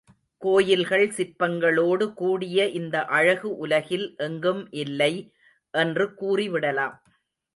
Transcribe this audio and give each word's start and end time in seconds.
கோயில்கள் 0.41 1.03
சிற்பங்களோடு 1.09 2.05
கூடிய 2.13 2.65
இந்த 2.69 3.03
அழகு 3.17 3.49
உலகில் 3.57 4.07
எங்கும் 4.17 4.63
இல்லை 4.75 5.13
என்று 5.73 6.07
கூறிவிடலாம். 6.21 6.95